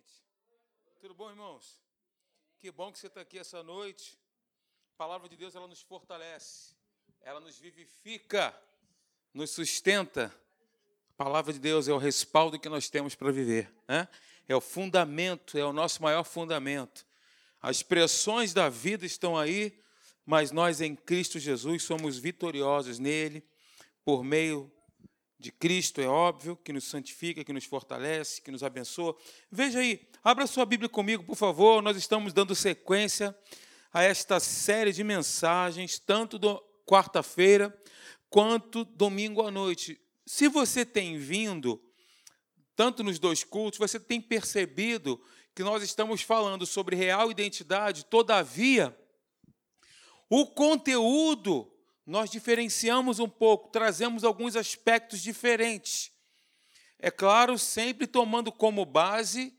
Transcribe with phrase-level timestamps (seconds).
[0.00, 0.24] gente?
[1.00, 1.80] Tudo bom, irmãos?
[2.58, 4.18] Que bom que você está aqui essa noite.
[4.94, 6.74] A palavra de Deus, ela nos fortalece,
[7.20, 8.54] ela nos vivifica,
[9.32, 10.34] nos sustenta.
[11.10, 14.08] A palavra de Deus é o respaldo que nós temos para viver, né?
[14.48, 17.06] é o fundamento, é o nosso maior fundamento.
[17.60, 19.78] As pressões da vida estão aí,
[20.24, 23.44] mas nós em Cristo Jesus somos vitoriosos nele,
[24.02, 24.72] por meio
[25.40, 29.16] de Cristo, é óbvio, que nos santifica, que nos fortalece, que nos abençoa.
[29.50, 31.82] Veja aí, abra sua Bíblia comigo, por favor.
[31.82, 33.34] Nós estamos dando sequência
[33.90, 36.38] a esta série de mensagens, tanto
[36.86, 37.74] quarta-feira
[38.28, 39.98] quanto domingo à noite.
[40.26, 41.82] Se você tem vindo,
[42.76, 45.18] tanto nos dois cultos, você tem percebido
[45.54, 48.94] que nós estamos falando sobre real identidade, todavia,
[50.28, 51.72] o conteúdo
[52.06, 56.10] nós diferenciamos um pouco, trazemos alguns aspectos diferentes.
[56.98, 59.54] É claro, sempre tomando como base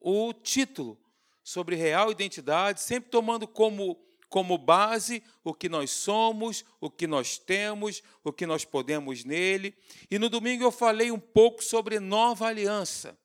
[0.00, 0.98] o título
[1.42, 7.38] sobre real identidade, sempre tomando como, como base o que nós somos, o que nós
[7.38, 9.74] temos, o que nós podemos nele.
[10.10, 13.18] E no domingo eu falei um pouco sobre nova aliança.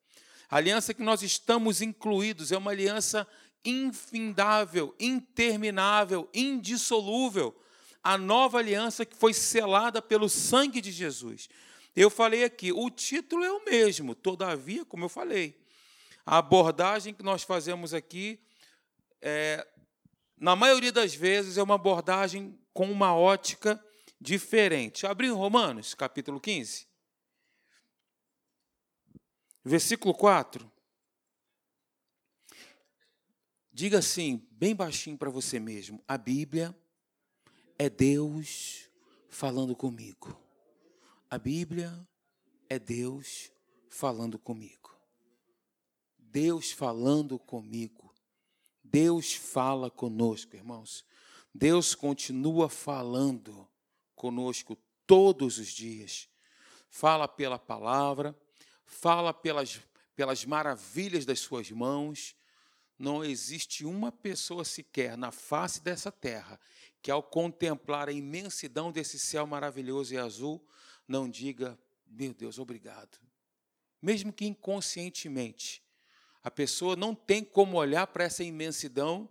[0.50, 3.28] A aliança que nós estamos incluídos é uma aliança
[3.63, 7.56] infindável, interminável, indissolúvel
[8.03, 11.50] a nova aliança que foi selada pelo sangue de Jesus.
[11.95, 15.59] Eu falei aqui, o título é o mesmo, todavia, como eu falei,
[16.25, 18.39] a abordagem que nós fazemos aqui,
[19.22, 19.67] é,
[20.38, 23.83] na maioria das vezes, é uma abordagem com uma ótica
[24.22, 25.06] diferente.
[25.06, 26.88] Abriu Romanos, capítulo 15,
[29.63, 30.72] versículo 4.
[33.72, 36.75] Diga assim, bem baixinho para você mesmo: a Bíblia
[37.81, 38.89] é Deus
[39.30, 40.38] falando comigo.
[41.30, 42.05] A Bíblia
[42.67, 43.49] é Deus
[43.89, 44.94] falando comigo.
[46.17, 48.13] Deus falando comigo.
[48.83, 51.05] Deus fala conosco, irmãos.
[51.55, 53.66] Deus continua falando
[54.13, 56.28] conosco todos os dias.
[56.90, 58.38] Fala pela palavra,
[58.85, 59.79] fala pelas,
[60.17, 62.35] pelas maravilhas das suas mãos.
[62.99, 66.59] Não existe uma pessoa sequer na face dessa terra
[67.01, 70.61] que ao contemplar a imensidão desse céu maravilhoso e azul,
[71.07, 73.17] não diga, meu Deus, obrigado.
[74.01, 75.81] Mesmo que inconscientemente,
[76.43, 79.29] a pessoa não tem como olhar para essa imensidão,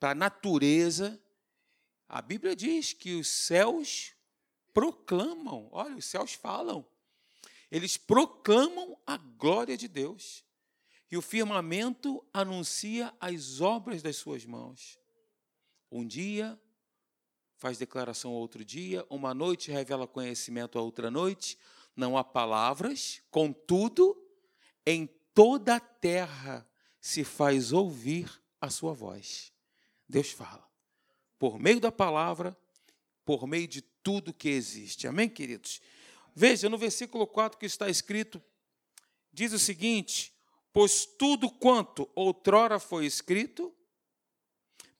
[0.00, 1.20] para a natureza.
[2.08, 4.14] A Bíblia diz que os céus
[4.72, 6.86] proclamam, olha, os céus falam.
[7.70, 10.44] Eles proclamam a glória de Deus.
[11.12, 14.98] E o firmamento anuncia as obras das suas mãos.
[15.90, 16.58] Um dia
[17.58, 21.58] faz declaração outro dia, uma noite revela conhecimento a outra noite.
[21.94, 24.16] Não há palavras, contudo,
[24.86, 26.66] em toda a terra
[26.98, 29.52] se faz ouvir a sua voz.
[30.08, 30.66] Deus fala.
[31.38, 32.56] Por meio da palavra,
[33.22, 35.06] por meio de tudo que existe.
[35.06, 35.82] Amém, queridos?
[36.34, 38.42] Veja no versículo 4 que está escrito,
[39.30, 40.31] diz o seguinte:
[40.72, 43.72] Pois tudo quanto outrora foi escrito,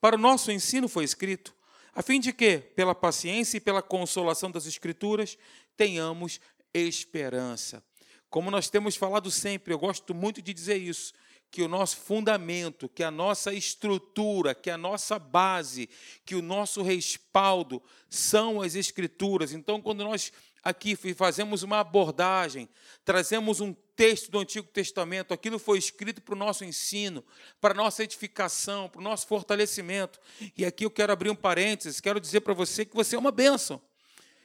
[0.00, 1.54] para o nosso ensino foi escrito,
[1.94, 5.38] a fim de que, pela paciência e pela consolação das Escrituras,
[5.76, 6.40] tenhamos
[6.72, 7.82] esperança.
[8.28, 11.12] Como nós temos falado sempre, eu gosto muito de dizer isso,
[11.50, 15.88] que o nosso fundamento, que a nossa estrutura, que a nossa base,
[16.24, 19.52] que o nosso respaldo são as Escrituras.
[19.52, 22.68] Então, quando nós aqui fazemos uma abordagem,
[23.04, 27.24] trazemos um texto do Antigo Testamento, aquilo foi escrito para o nosso ensino,
[27.60, 30.20] para a nossa edificação, para o nosso fortalecimento.
[30.56, 33.32] E aqui eu quero abrir um parênteses, quero dizer para você que você é uma
[33.32, 33.80] bênção.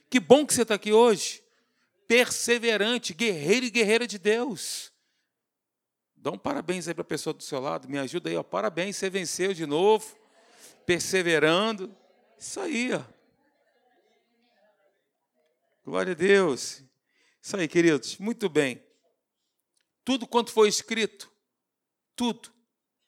[0.09, 1.43] Que bom que você está aqui hoje.
[2.07, 4.91] Perseverante, guerreiro e guerreira de Deus.
[6.15, 8.43] Dá um parabéns aí para a pessoa do seu lado, me ajuda aí, ó.
[8.43, 10.17] Parabéns, você venceu de novo,
[10.85, 11.95] perseverando.
[12.37, 13.16] Isso aí, ó.
[15.87, 16.83] Glória a Deus.
[17.41, 18.17] Isso aí, queridos.
[18.17, 18.83] Muito bem.
[20.03, 21.31] Tudo quanto foi escrito,
[22.13, 22.51] tudo,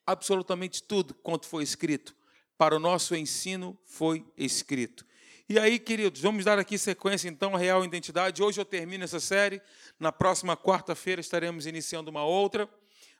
[0.07, 2.15] absolutamente tudo quanto foi escrito,
[2.57, 5.05] para o nosso ensino foi escrito.
[5.49, 8.41] E aí, queridos, vamos dar aqui sequência então à real identidade.
[8.41, 9.61] Hoje eu termino essa série.
[9.99, 12.69] Na próxima quarta-feira estaremos iniciando uma outra,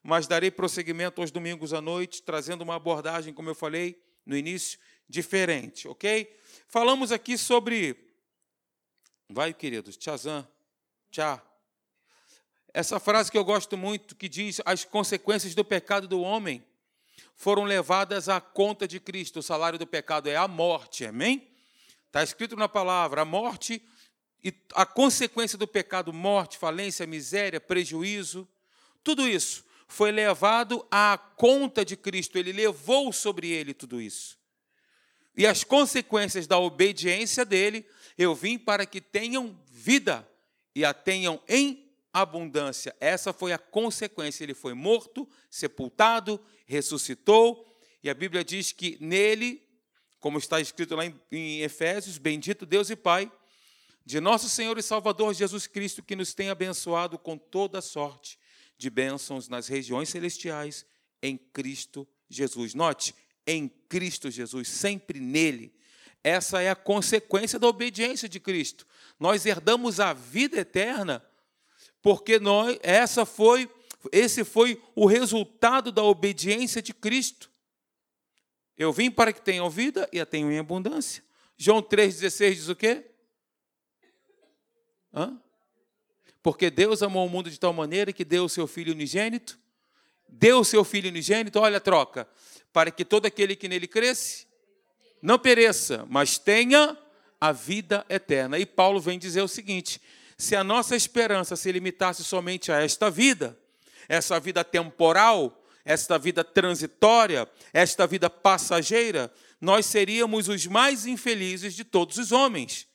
[0.02, 4.80] mas darei prosseguimento aos domingos à noite, trazendo uma abordagem, como eu falei no início,
[5.10, 6.34] diferente, ok?
[6.66, 8.09] Falamos aqui sobre
[9.32, 10.44] Vai, queridos, tchazã,
[11.12, 11.40] tchá.
[12.74, 16.66] Essa frase que eu gosto muito, que diz: as consequências do pecado do homem
[17.36, 19.38] foram levadas à conta de Cristo.
[19.38, 21.48] O salário do pecado é a morte, amém?
[22.08, 23.80] Está escrito na palavra: a morte
[24.44, 28.48] e a consequência do pecado, morte, falência, miséria, prejuízo,
[29.04, 34.40] tudo isso foi levado à conta de Cristo, ele levou sobre ele tudo isso.
[35.38, 37.86] E as consequências da obediência dele,
[38.20, 40.30] eu vim para que tenham vida
[40.76, 42.94] e a tenham em abundância.
[43.00, 44.44] Essa foi a consequência.
[44.44, 47.66] Ele foi morto, sepultado, ressuscitou,
[48.04, 49.66] e a Bíblia diz que nele,
[50.20, 53.32] como está escrito lá em, Efésios, bendito Deus e Pai
[54.06, 58.38] de nosso Senhor e Salvador Jesus Cristo, que nos tem abençoado com toda sorte
[58.78, 60.86] de bênçãos nas regiões celestiais
[61.22, 62.74] em Cristo Jesus.
[62.74, 63.16] Note,
[63.48, 65.79] em Cristo Jesus, sempre nele.
[66.24, 68.86] Essa é a consequência da obediência de Cristo.
[69.20, 71.26] Nós herdamos a vida eterna
[72.02, 73.70] porque nós, essa foi,
[74.12, 77.50] esse foi o resultado da obediência de Cristo.
[78.78, 81.24] Eu vim para que tenham vida e a tenham em abundância.
[81.58, 83.06] João 3,16 diz o quê?
[85.14, 85.42] Hã?
[86.42, 89.60] Porque Deus amou o mundo de tal maneira que deu o seu Filho unigênito,
[90.28, 92.30] deu o seu Filho unigênito, olha a troca,
[92.72, 94.48] para que todo aquele que nele cresce
[95.22, 96.98] não pereça, mas tenha
[97.40, 98.58] a vida eterna.
[98.58, 100.02] E Paulo vem dizer o seguinte:
[100.38, 103.58] se a nossa esperança se limitasse somente a esta vida,
[104.08, 111.84] essa vida temporal, esta vida transitória, esta vida passageira, nós seríamos os mais infelizes de
[111.84, 112.88] todos os homens.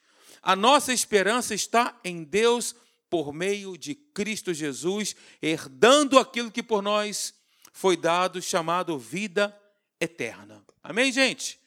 [0.42, 2.74] A nossa esperança está em Deus
[3.08, 7.34] por meio de Cristo Jesus, herdando aquilo que por nós
[7.72, 9.56] foi dado, chamado vida
[10.00, 10.64] eterna.
[10.82, 11.58] Amém, gente?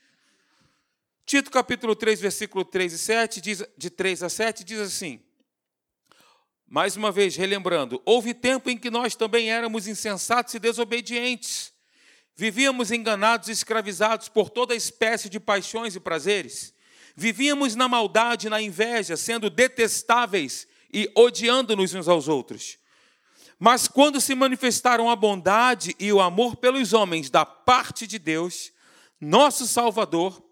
[1.27, 5.21] Tito capítulo 3, versículo 3 e 7, diz, de 3 a 7, diz assim:
[6.67, 11.71] Mais uma vez, relembrando, houve tempo em que nós também éramos insensatos e desobedientes.
[12.35, 16.75] Vivíamos enganados e escravizados por toda espécie de paixões e prazeres
[17.19, 22.77] Vivíamos na maldade, na inveja, sendo detestáveis e odiando-nos uns aos outros.
[23.57, 28.71] Mas quando se manifestaram a bondade e o amor pelos homens da parte de Deus,
[29.19, 30.46] nosso Salvador,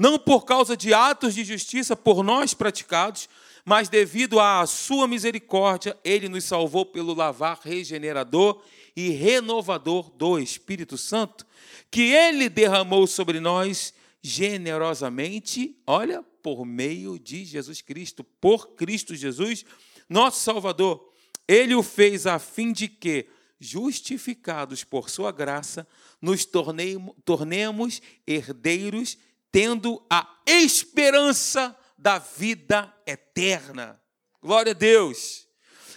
[0.00, 3.28] não por causa de atos de justiça por nós praticados,
[3.66, 8.62] mas devido à sua misericórdia, ele nos salvou pelo lavar regenerador
[8.96, 11.46] e renovador do Espírito Santo,
[11.90, 13.92] que ele derramou sobre nós
[14.22, 19.66] generosamente, olha, por meio de Jesus Cristo, por Cristo Jesus,
[20.08, 21.12] nosso Salvador.
[21.46, 23.26] Ele o fez a fim de que,
[23.60, 25.86] justificados por sua graça,
[26.22, 29.18] nos tornemos herdeiros,
[29.52, 34.00] tendo a esperança da vida eterna.
[34.42, 35.46] Glória a Deus.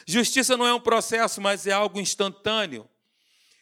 [0.06, 2.90] Justiça não é um processo, mas é algo instantâneo.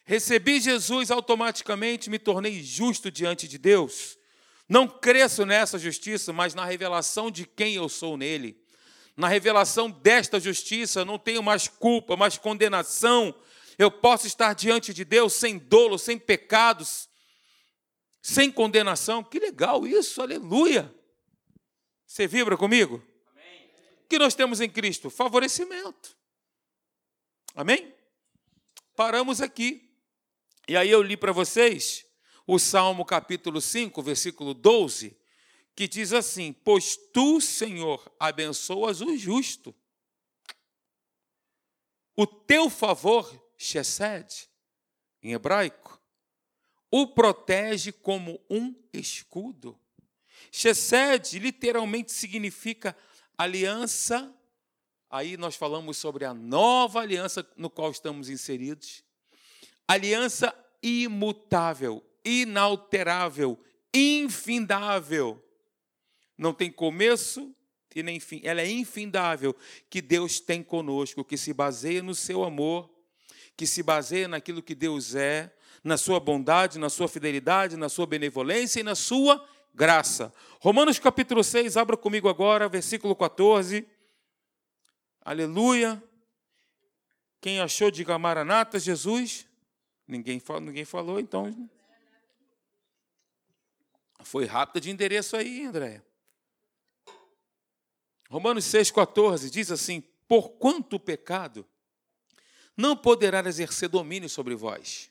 [0.04, 4.18] Recebi Jesus automaticamente, me tornei justo diante de Deus.
[4.68, 8.60] Não cresço nessa justiça, mas na revelação de quem eu sou nele.
[9.16, 13.36] Na revelação desta justiça, não tenho mais culpa, mais condenação.
[13.78, 17.08] Eu posso estar diante de Deus sem dolo, sem pecados,
[18.22, 19.24] sem condenação.
[19.24, 20.94] Que legal isso, aleluia.
[22.06, 23.02] Você vibra comigo?
[23.32, 23.70] Amém.
[24.04, 25.10] O que nós temos em Cristo?
[25.10, 26.16] Favorecimento.
[27.56, 27.94] Amém?
[28.96, 29.90] Paramos aqui.
[30.68, 32.06] E aí eu li para vocês
[32.46, 35.18] o Salmo capítulo 5, versículo 12,
[35.76, 39.74] que diz assim: Pois tu, Senhor, abençoas o justo.
[42.16, 44.50] O teu favor, Shesed,
[45.24, 45.81] em hebraico,
[46.92, 49.80] o protege como um escudo.
[50.52, 52.96] Shesed literalmente significa
[53.38, 54.36] aliança.
[55.10, 59.04] Aí nós falamos sobre a nova aliança no qual estamos inseridos.
[59.88, 63.58] Aliança imutável, inalterável,
[63.94, 65.42] infindável.
[66.38, 67.56] Não tem começo
[67.96, 68.42] e nem fim.
[68.44, 69.56] Ela é infindável
[69.90, 72.90] que Deus tem conosco, que se baseia no seu amor,
[73.56, 75.54] que se baseia naquilo que Deus é,
[75.84, 80.34] na sua bondade, na sua fidelidade, na sua benevolência e na sua graça.
[80.60, 83.88] Romanos capítulo 6, abra comigo agora, versículo 14.
[85.24, 86.02] Aleluia.
[87.40, 89.48] Quem achou, diga Maranata, Jesus.
[90.08, 91.70] Ninguém, ninguém falou, então
[94.24, 96.02] foi rápida de endereço aí, André.
[98.30, 101.68] Romanos 6,14 diz assim: Porquanto o pecado
[102.78, 105.11] não poderá exercer domínio sobre vós,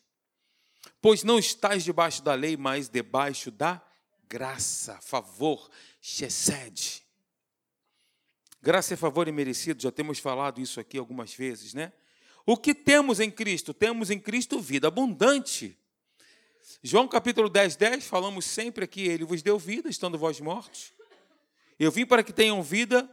[1.00, 3.82] pois não estáis debaixo da lei, mas debaixo da
[4.28, 7.02] graça, favor, chesed.
[8.62, 11.92] Graça e favor imerecido, já temos falado isso aqui algumas vezes, né?
[12.44, 13.72] O que temos em Cristo?
[13.72, 15.76] Temos em Cristo vida abundante.
[16.82, 20.92] João capítulo 10, 10, falamos sempre aqui, ele vos deu vida, estando vós mortos.
[21.78, 23.08] Eu vim para que tenham vida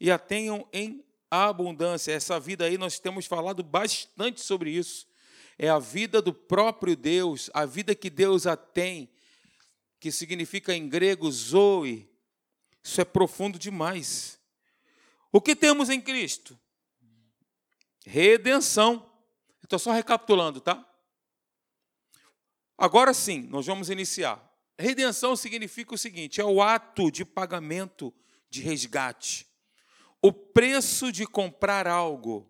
[0.00, 2.12] e a tenham em abundância.
[2.12, 5.06] Essa vida aí, nós temos falado bastante sobre isso.
[5.58, 9.10] É a vida do próprio Deus, a vida que Deus a tem,
[9.98, 12.08] que significa em grego zoe.
[12.82, 14.38] Isso é profundo demais.
[15.32, 16.58] O que temos em Cristo?
[18.06, 19.12] Redenção.
[19.62, 20.86] Estou só recapitulando, tá?
[22.78, 24.40] Agora sim, nós vamos iniciar.
[24.78, 28.14] Redenção significa o seguinte: é o ato de pagamento
[28.48, 29.46] de resgate,
[30.22, 32.47] o preço de comprar algo.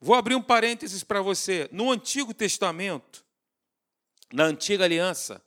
[0.00, 1.68] Vou abrir um parênteses para você.
[1.72, 3.24] No Antigo Testamento,
[4.32, 5.42] na Antiga Aliança,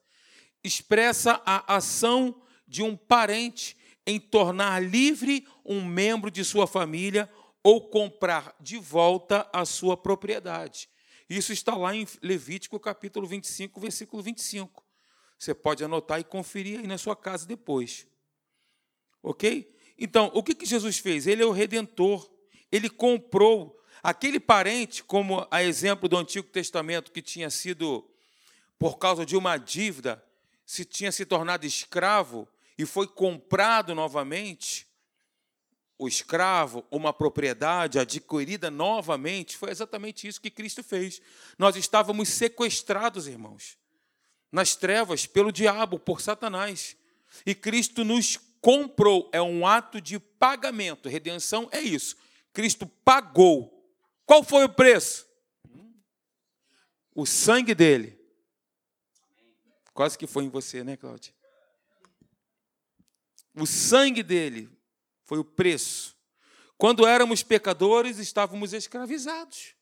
[0.63, 7.31] expressa a ação de um parente em tornar livre um membro de sua família
[7.63, 10.89] ou comprar de volta a sua propriedade.
[11.29, 14.83] Isso está lá em Levítico capítulo 25, versículo 25.
[15.37, 18.07] Você pode anotar e conferir aí na sua casa depois.
[19.21, 19.73] Ok?
[19.97, 21.27] Então, o que, Jesus fez?
[21.27, 22.29] Ele é o redentor.
[22.71, 28.07] Ele comprou aquele parente, como a exemplo do Antigo Testamento, que tinha sido,
[28.77, 30.23] por causa de uma dívida,
[30.65, 34.87] se tinha se tornado escravo e foi comprado novamente
[35.97, 41.21] o escravo, uma propriedade adquirida novamente, foi exatamente isso que Cristo fez.
[41.57, 43.77] Nós estávamos sequestrados, irmãos,
[44.49, 46.95] nas trevas, pelo diabo, por Satanás.
[47.45, 51.09] E Cristo nos comprou, é um ato de pagamento.
[51.09, 52.15] Redenção é isso.
[52.53, 53.78] Cristo pagou.
[54.29, 55.27] Qual foi o preço?
[57.15, 58.15] O sangue dele.
[59.91, 61.33] Quase que foi em você, né, Cláudia?
[63.55, 64.69] O sangue dele
[65.25, 66.15] foi o preço.
[66.77, 69.73] Quando éramos pecadores, estávamos escravizados,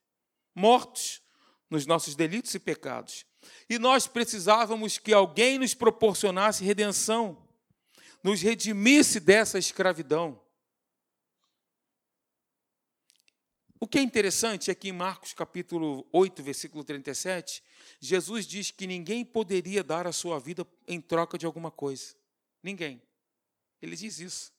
[0.55, 1.21] mortos
[1.69, 3.25] nos nossos delitos e pecados.
[3.69, 7.45] E nós precisávamos que alguém nos proporcionasse redenção,
[8.23, 10.41] nos redimisse dessa escravidão.
[13.79, 17.63] O que é interessante é que em Marcos capítulo 8, versículo 37,
[17.99, 22.15] Jesus diz que ninguém poderia dar a sua vida em troca de alguma coisa.
[22.63, 22.99] Ninguém.
[23.79, 24.51] Ele diz isso.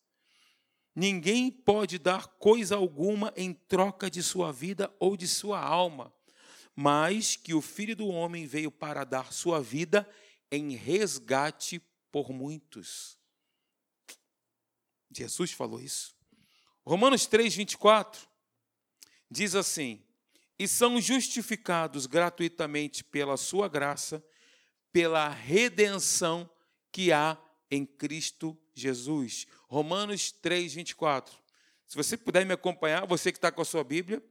[0.95, 6.13] Ninguém pode dar coisa alguma em troca de sua vida ou de sua alma,
[6.75, 10.09] mas que o Filho do Homem veio para dar sua vida
[10.51, 11.83] em resgate
[12.13, 13.19] por muitos.
[15.11, 16.15] Jesus falou isso.
[16.85, 18.29] Romanos 3, 24
[19.31, 20.03] diz assim:
[20.59, 24.25] E são justificados gratuitamente pela sua graça,
[24.93, 26.49] pela redenção
[26.91, 27.37] que há
[27.71, 29.47] em Cristo Jesus.
[29.69, 31.37] Romanos 3, 24.
[31.87, 34.23] Se você puder me acompanhar, você que está com a sua Bíblia,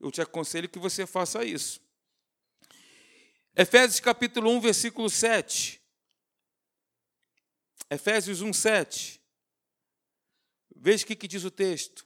[0.00, 1.80] eu te aconselho que você faça isso.
[3.56, 5.80] Efésios capítulo 1, versículo 7.
[7.88, 9.20] Efésios 1, 7.
[10.74, 12.04] Veja o que, que diz o texto.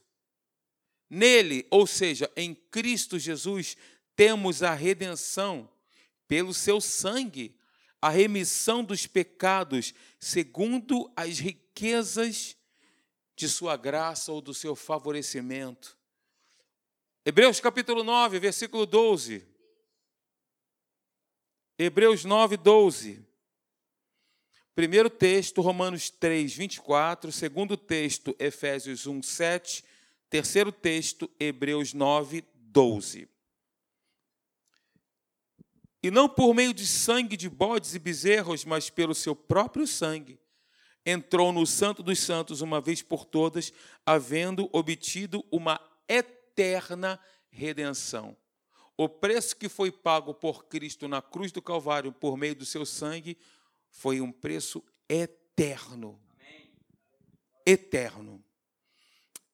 [1.10, 3.76] Nele, ou seja, em Cristo Jesus,
[4.14, 5.68] temos a redenção
[6.26, 7.56] pelo seu sangue,
[8.00, 12.56] a remissão dos pecados, segundo as riquezas
[13.34, 15.96] de sua graça ou do seu favorecimento.
[17.24, 19.46] Hebreus capítulo 9, versículo 12.
[21.78, 23.24] Hebreus 9, 12.
[24.74, 27.30] Primeiro texto, Romanos 3, 24.
[27.30, 29.84] Segundo texto, Efésios 1, 7.
[30.30, 33.28] Terceiro texto, Hebreus 9, 12.
[36.02, 40.38] E não por meio de sangue de bodes e bezerros, mas pelo seu próprio sangue,
[41.04, 43.72] entrou no Santo dos Santos uma vez por todas,
[44.04, 47.18] havendo obtido uma eterna
[47.50, 48.36] redenção.
[48.96, 52.84] O preço que foi pago por Cristo na cruz do Calvário por meio do seu
[52.84, 53.38] sangue
[53.90, 56.20] foi um preço eterno.
[57.64, 58.44] Eterno.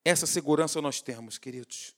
[0.04, 1.94] Essa segurança nós temos, queridos.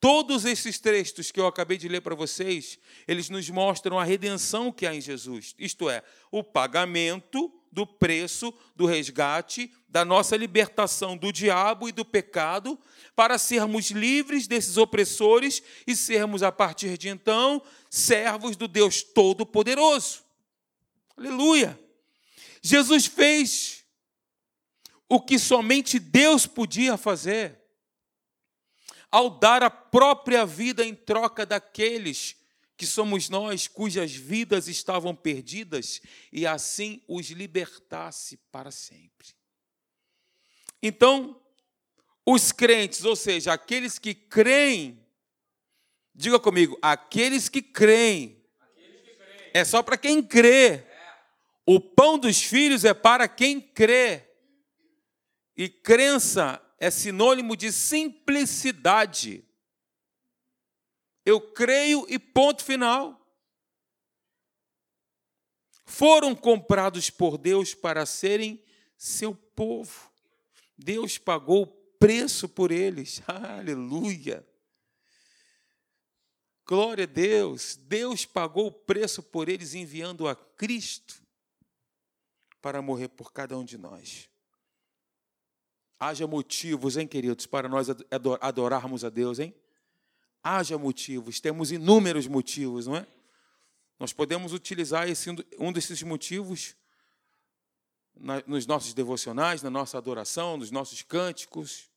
[0.00, 4.70] Todos esses textos que eu acabei de ler para vocês, eles nos mostram a redenção
[4.70, 11.16] que há em Jesus, isto é, o pagamento do preço do resgate, da nossa libertação
[11.16, 12.78] do diabo e do pecado,
[13.14, 20.22] para sermos livres desses opressores e sermos, a partir de então, servos do Deus Todo-Poderoso.
[21.16, 21.78] Aleluia!
[22.62, 23.77] Jesus fez
[25.08, 27.58] o que somente Deus podia fazer
[29.10, 32.36] ao dar a própria vida em troca daqueles
[32.76, 36.00] que somos nós, cujas vidas estavam perdidas,
[36.32, 39.28] e assim os libertasse para sempre.
[40.80, 41.40] Então,
[42.24, 45.04] os crentes, ou seja, aqueles que creem,
[46.14, 49.50] diga comigo, aqueles que creem, aqueles que creem.
[49.54, 50.84] é só para quem crê.
[51.66, 54.27] O pão dos filhos é para quem crê.
[55.58, 59.44] E crença é sinônimo de simplicidade.
[61.24, 63.16] Eu creio e ponto final.
[65.84, 68.62] foram comprados por Deus para serem
[68.96, 70.12] seu povo.
[70.76, 71.66] Deus pagou
[71.98, 73.20] preço por eles.
[73.26, 74.46] Aleluia.
[76.64, 77.74] Glória a Deus.
[77.74, 81.20] Deus pagou o preço por eles enviando a Cristo
[82.60, 84.28] para morrer por cada um de nós.
[86.00, 87.88] Haja motivos, hein, queridos, para nós
[88.40, 89.54] adorarmos a Deus, hein?
[90.42, 93.06] Haja motivos, temos inúmeros motivos, não é?
[93.98, 95.28] Nós podemos utilizar esse,
[95.58, 96.76] um desses motivos
[98.14, 101.90] na, nos nossos devocionais, na nossa adoração, nos nossos cânticos.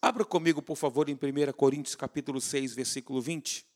[0.00, 3.66] Abra comigo, por favor, em 1 Coríntios capítulo 6, versículo 20.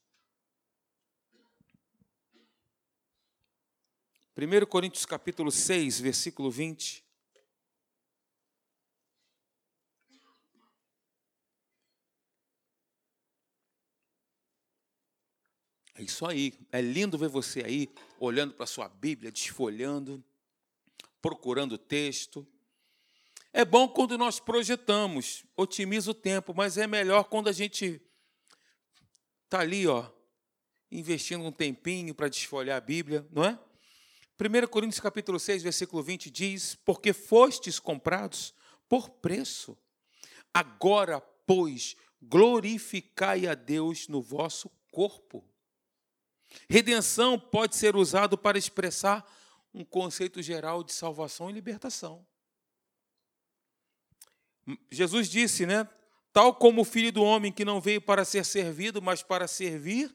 [4.36, 7.04] 1 Coríntios capítulo 6, versículo 20.
[16.00, 16.54] É isso aí.
[16.72, 17.86] É lindo ver você aí,
[18.18, 20.24] olhando para a sua Bíblia, desfolhando,
[21.20, 22.46] procurando o texto.
[23.52, 28.00] É bom quando nós projetamos, otimiza o tempo, mas é melhor quando a gente
[29.44, 30.10] está ali, ó,
[30.90, 33.58] investindo um tempinho para desfolhar a Bíblia, não é?
[34.40, 38.54] 1 Coríntios capítulo 6, versículo 20 diz: Porque fostes comprados
[38.88, 39.76] por preço.
[40.54, 45.49] Agora, pois, glorificai a Deus no vosso corpo.
[46.68, 49.24] Redenção pode ser usado para expressar
[49.72, 52.26] um conceito geral de salvação e libertação.
[54.90, 55.88] Jesus disse, né?
[56.32, 60.14] Tal como o filho do homem que não veio para ser servido, mas para servir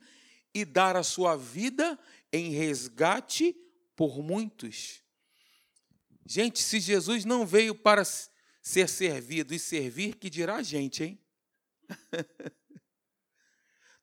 [0.54, 2.00] e dar a sua vida
[2.32, 3.56] em resgate
[3.96, 5.01] por muitos.
[6.25, 8.04] Gente, se Jesus não veio para
[8.62, 11.20] ser servido e servir, que dirá a gente, hein?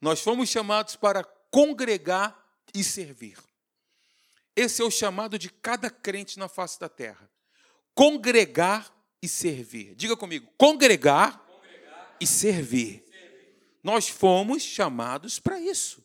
[0.01, 2.43] Nós fomos chamados para congregar
[2.75, 3.39] e servir.
[4.57, 7.31] Esse é o chamado de cada crente na face da terra.
[7.95, 9.95] Congregar e servir.
[9.95, 13.05] Diga comigo, congregar, congregar e servir.
[13.07, 13.79] servir.
[13.83, 16.03] Nós fomos chamados para isso.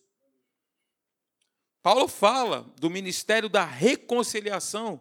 [1.82, 5.00] Paulo fala do ministério da reconciliação,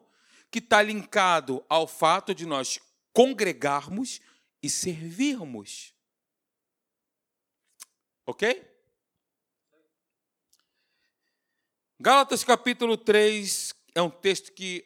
[0.49, 2.79] que está linkado ao fato de nós
[3.11, 4.21] congregarmos
[4.63, 5.93] e servirmos.
[8.25, 8.76] Ok?
[11.99, 14.85] Gálatas capítulo 3 é um texto que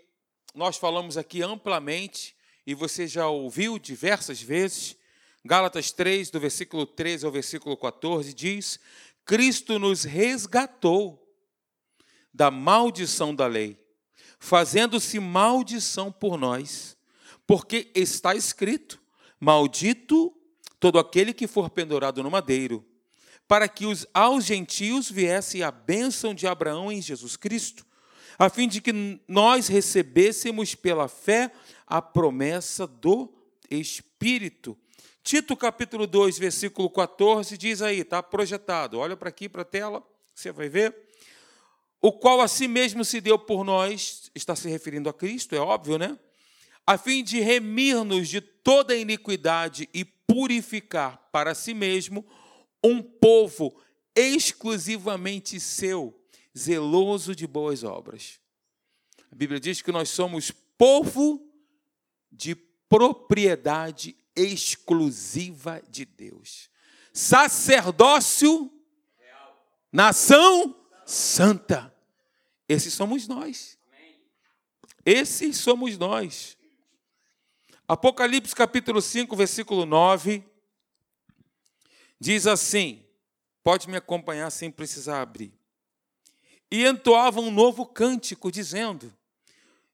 [0.56, 2.34] nós falamos aqui amplamente
[2.66, 4.96] e você já ouviu diversas vezes.
[5.44, 8.80] Gálatas 3, do versículo 13 ao versículo 14, diz:
[9.26, 11.22] Cristo nos resgatou
[12.34, 13.78] da maldição da lei,
[14.40, 16.96] fazendo-se maldição por nós,
[17.46, 19.02] porque está escrito:
[19.38, 20.34] Maldito
[20.80, 22.90] todo aquele que for pendurado no madeiro
[23.52, 27.86] para que os, aos gentios viesse a bênção de Abraão em Jesus Cristo,
[28.40, 31.52] a fim de que nós recebêssemos pela fé
[31.86, 33.30] a promessa do
[33.70, 34.78] Espírito.
[35.22, 40.02] Tito capítulo 2, versículo 14, diz aí, está projetado, olha para aqui, para a tela,
[40.34, 40.96] você vai ver.
[42.02, 45.60] O qual a si mesmo se deu por nós, está se referindo a Cristo, é
[45.60, 46.18] óbvio, né?
[46.88, 52.26] A fim de remir-nos de toda iniquidade e purificar para si mesmo
[52.84, 53.76] um povo
[54.16, 56.20] exclusivamente seu,
[56.58, 58.40] zeloso de boas obras.
[59.32, 61.42] A Bíblia diz que nós somos povo
[62.32, 66.70] de propriedade exclusiva de Deus.
[67.14, 68.72] Sacerdócio,
[69.92, 71.96] nação santa.
[72.68, 73.78] Esses somos nós.
[75.06, 76.58] Esses somos nós.
[77.88, 80.51] Apocalipse capítulo 5, versículo 9
[82.22, 83.04] Diz assim:
[83.64, 85.52] pode me acompanhar sem precisar abrir.
[86.72, 89.12] E entoava um novo cântico, dizendo: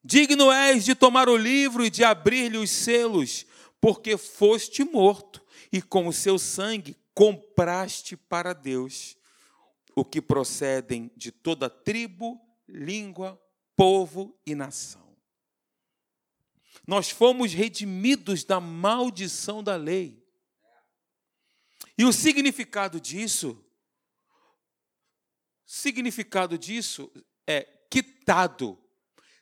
[0.04, 3.46] Digno és de tomar o livro e de abrir-lhe os selos,
[3.80, 9.16] porque foste morto, e com o seu sangue compraste para Deus
[9.96, 12.38] o que procedem de toda tribo,
[12.68, 13.42] língua,
[13.74, 15.16] povo e nação.
[16.86, 20.27] Nós fomos redimidos da maldição da lei.
[21.98, 23.58] E o significado disso,
[25.66, 27.12] significado disso
[27.48, 28.78] é quitado,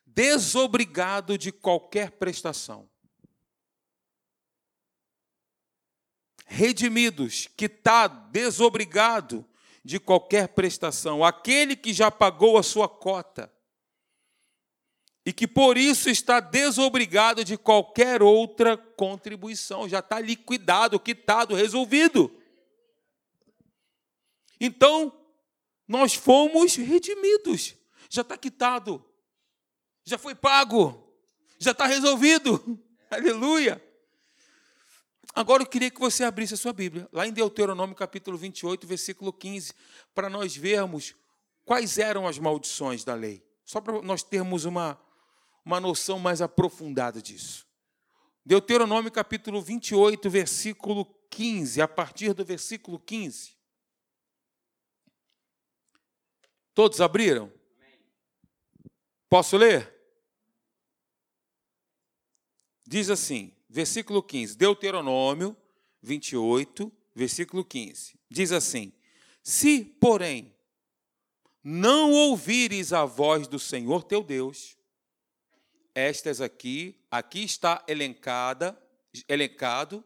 [0.06, 2.90] desobrigado de qualquer prestação.
[6.46, 9.46] Redimidos, quitado, desobrigado
[9.84, 11.26] de qualquer prestação.
[11.26, 13.52] Aquele que já pagou a sua cota
[15.26, 22.45] e que por isso está desobrigado de qualquer outra contribuição, já está liquidado, quitado, resolvido.
[24.60, 25.12] Então,
[25.88, 27.76] nós fomos redimidos,
[28.10, 29.04] já está quitado.
[30.04, 31.04] Já foi pago.
[31.60, 32.80] Já está resolvido.
[33.10, 33.84] Aleluia.
[35.34, 39.34] Agora eu queria que você abrisse a sua Bíblia, lá em Deuteronômio capítulo 28, versículo
[39.34, 39.74] 15,
[40.14, 41.14] para nós vermos
[41.66, 43.44] quais eram as maldições da lei.
[43.66, 44.98] Só para nós termos uma,
[45.66, 47.68] uma noção mais aprofundada disso.
[48.46, 53.55] Deuteronômio capítulo 28, versículo 15, a partir do versículo 15.
[56.76, 57.52] Todos abriram?
[59.30, 59.96] Posso ler?
[62.86, 65.58] Diz assim, versículo 15, Deuteronômio
[66.04, 68.20] 28, versículo 15.
[68.30, 68.92] Diz assim:
[69.42, 70.54] Se, porém,
[71.64, 74.78] não ouvires a voz do Senhor teu Deus,
[75.96, 78.78] estas aqui, aqui está elencada,
[79.30, 80.04] elencado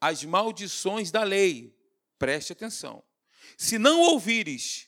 [0.00, 1.76] as maldições da lei.
[2.18, 3.02] Preste atenção.
[3.56, 4.87] Se não ouvires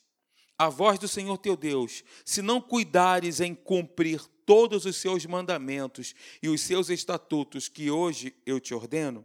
[0.60, 6.14] a voz do Senhor teu Deus, se não cuidares em cumprir todos os seus mandamentos
[6.42, 9.24] e os seus estatutos que hoje eu te ordeno,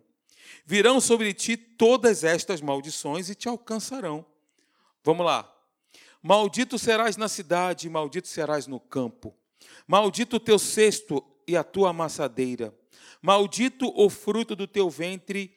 [0.66, 4.26] virão sobre ti todas estas maldições e te alcançarão.
[5.04, 5.54] Vamos lá.
[6.24, 9.36] Maldito serás na cidade, maldito serás no campo.
[9.86, 12.74] Maldito o teu cesto e a tua amassadeira.
[13.22, 15.54] Maldito o fruto do teu ventre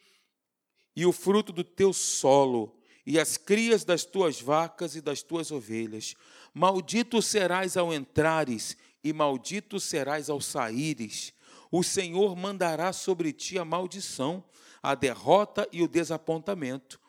[0.93, 2.78] e o fruto do teu solo,
[3.09, 6.13] e as crias das tuas vacas e das tuas ovelhas.
[6.53, 11.33] Maldito serás ao entrares, e maldito serás ao saíres.
[11.71, 14.43] O Senhor mandará sobre ti a maldição,
[14.83, 16.99] a derrota e o desapontamento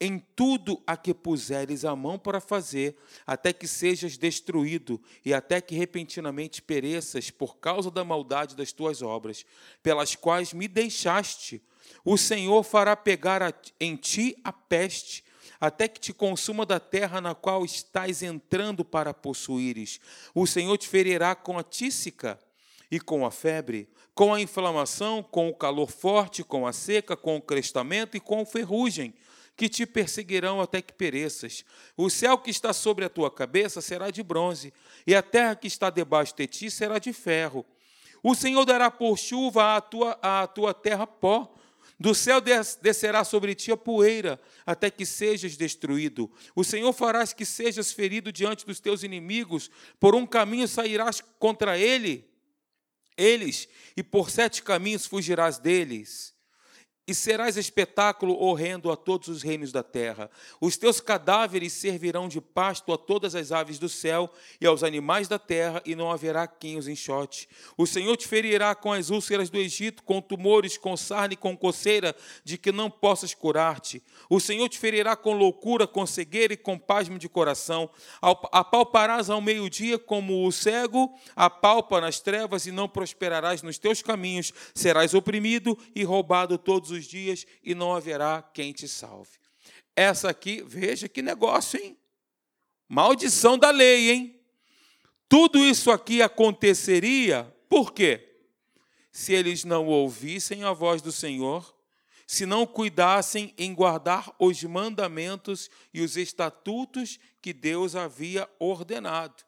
[0.00, 5.60] em tudo a que puseres a mão para fazer, até que sejas destruído e até
[5.60, 9.46] que repentinamente pereças por causa da maldade das tuas obras,
[9.82, 11.62] pelas quais me deixaste.
[12.04, 15.22] O Senhor fará pegar em ti a peste,
[15.60, 20.00] até que te consuma da terra na qual estás entrando para possuíres.
[20.34, 22.38] O Senhor te ferirá com a tísica
[22.90, 27.36] e com a febre, com a inflamação, com o calor forte, com a seca, com
[27.36, 29.14] o crestamento e com a ferrugem
[29.56, 31.64] que te perseguirão até que pereças.
[31.96, 34.72] O céu que está sobre a tua cabeça será de bronze,
[35.06, 37.64] e a terra que está debaixo de ti será de ferro.
[38.22, 41.54] O Senhor dará por chuva à tua, à tua terra pó,
[41.98, 42.40] do céu
[42.82, 46.30] descerá sobre ti a poeira, até que sejas destruído.
[46.54, 51.78] O Senhor farás que sejas ferido diante dos teus inimigos, por um caminho sairás contra
[51.78, 52.28] ele,
[53.16, 56.33] eles, e por sete caminhos fugirás deles
[57.06, 60.30] e serás espetáculo horrendo a todos os reinos da terra.
[60.60, 65.28] Os teus cadáveres servirão de pasto a todas as aves do céu e aos animais
[65.28, 67.48] da terra, e não haverá quem os enxote.
[67.76, 72.16] O Senhor te ferirá com as úlceras do Egito, com tumores, com sarne, com coceira,
[72.42, 74.02] de que não possas curar-te.
[74.30, 77.90] O Senhor te ferirá com loucura, com cegueira e com pasmo de coração.
[78.22, 84.52] Apalparás ao meio-dia como o cego apalpa nas trevas, e não prosperarás nos teus caminhos.
[84.74, 89.38] Serás oprimido e roubado todos os dias e não haverá quem te salve.
[89.96, 91.96] Essa aqui, veja que negócio, hein?
[92.88, 94.40] Maldição da lei, hein?
[95.28, 98.36] Tudo isso aqui aconteceria por quê?
[99.10, 101.74] Se eles não ouvissem a voz do Senhor,
[102.26, 109.44] se não cuidassem em guardar os mandamentos e os estatutos que Deus havia ordenado.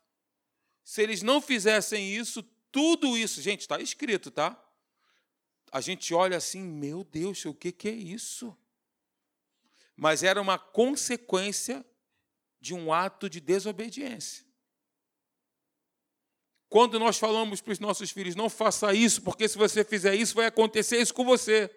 [0.85, 4.61] Se eles não fizessem isso, tudo isso, gente, está escrito, tá?
[5.77, 8.57] A gente olha assim, meu Deus, o que, é isso?
[9.95, 11.85] Mas era uma consequência
[12.59, 14.47] de um ato de desobediência.
[16.71, 20.35] Quando nós falamos para os nossos filhos, não faça isso, porque se você fizer isso,
[20.35, 21.71] vai acontecer isso com você.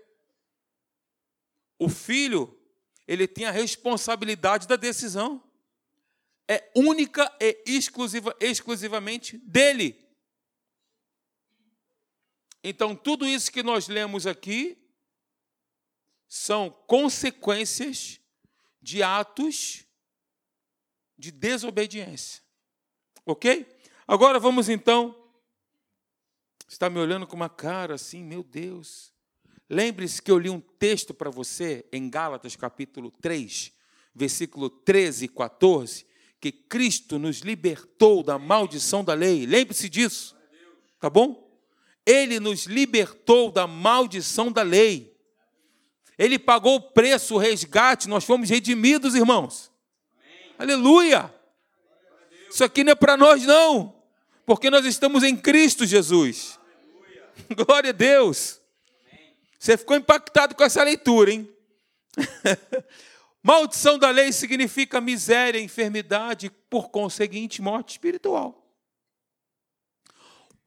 [1.77, 2.57] O filho,
[3.05, 5.43] ele tem a responsabilidade da decisão.
[6.47, 10.08] É única e exclusiva, exclusivamente dele.
[12.63, 14.77] Então, tudo isso que nós lemos aqui
[16.27, 18.19] são consequências
[18.81, 19.85] de atos
[21.17, 22.41] de desobediência.
[23.25, 23.67] Ok?
[24.07, 25.15] Agora vamos então.
[26.67, 29.13] Está me olhando com uma cara assim, meu Deus.
[29.69, 33.71] Lembre-se que eu li um texto para você em Gálatas capítulo 3,
[34.15, 36.05] versículo 13 e 14,
[36.39, 39.45] que Cristo nos libertou da maldição da lei.
[39.45, 40.35] Lembre-se disso.
[40.99, 41.48] Tá bom?
[42.09, 45.15] Ele nos libertou da maldição da lei.
[46.17, 49.71] Ele pagou o preço, o resgate, nós fomos redimidos, irmãos.
[50.17, 50.55] Amém.
[50.57, 51.33] Aleluia!
[52.49, 53.95] Isso aqui não é para nós, não,
[54.43, 56.59] porque nós estamos em Cristo Jesus.
[56.73, 57.27] Aleluia.
[57.63, 58.59] Glória a Deus.
[59.07, 59.37] Amém.
[59.59, 61.47] Você ficou impactado com essa leitura, hein?
[63.43, 68.67] Maldição da lei significa miséria, enfermidade, por conseguinte, morte espiritual.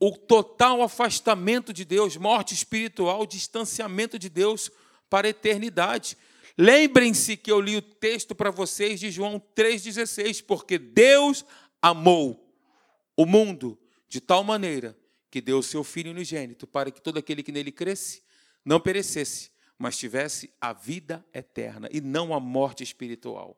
[0.05, 4.69] O total afastamento de Deus, morte espiritual, distanciamento de Deus
[5.09, 6.19] para a eternidade.
[6.59, 11.45] Lembrem-se que eu li o texto para vocês de João 3,16, porque Deus
[11.81, 12.53] amou
[13.17, 14.99] o mundo de tal maneira
[15.31, 18.25] que deu o seu Filho unigênito para que todo aquele que nele cresce
[18.65, 23.57] não perecesse, mas tivesse a vida eterna e não a morte espiritual.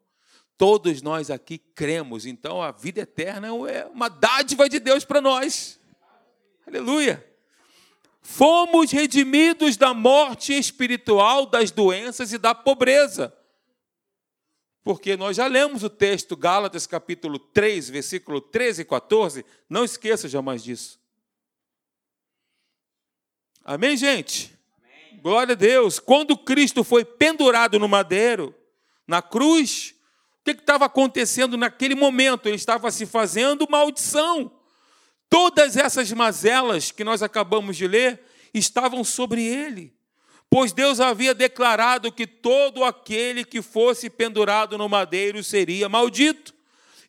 [0.59, 5.81] Todos nós aqui cremos, então a vida eterna é uma dádiva de Deus para nós.
[6.67, 7.25] Aleluia.
[8.23, 13.37] Fomos redimidos da morte espiritual, das doenças e da pobreza.
[14.83, 19.45] Porque nós já lemos o texto Gálatas capítulo 3, versículo 13 e 14.
[19.69, 20.99] Não esqueça jamais disso.
[23.63, 24.55] Amém, gente?
[24.79, 25.21] Amém.
[25.23, 25.99] Glória a Deus.
[25.99, 28.55] Quando Cristo foi pendurado no madeiro,
[29.07, 29.95] na cruz,
[30.41, 32.47] o que estava acontecendo naquele momento?
[32.47, 34.51] Ele estava se fazendo maldição.
[35.35, 38.23] Todas essas mazelas que nós acabamos de ler
[38.55, 39.93] estavam sobre ele,
[40.49, 46.55] pois Deus havia declarado que todo aquele que fosse pendurado no madeiro seria maldito.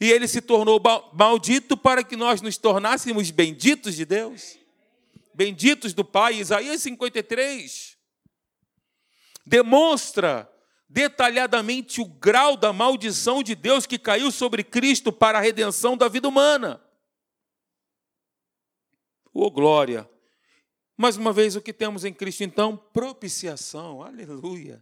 [0.01, 0.81] E ele se tornou
[1.13, 4.57] maldito para que nós nos tornássemos benditos de Deus,
[5.31, 6.37] benditos do Pai.
[6.37, 7.95] Isaías 53
[9.45, 10.51] demonstra
[10.89, 16.07] detalhadamente o grau da maldição de Deus que caiu sobre Cristo para a redenção da
[16.07, 16.81] vida humana.
[19.37, 20.09] Oh, glória!
[20.95, 22.77] Mais uma vez, o que temos em Cristo, então?
[22.77, 24.81] Propiciação, aleluia.